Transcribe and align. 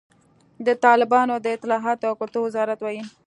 د 0.65 0.67
طالبانو 0.85 1.35
د 1.41 1.47
اطلاعاتو 1.55 2.09
او 2.09 2.15
کلتور 2.19 2.41
وزارت 2.45 2.79
وایي، 2.81 3.01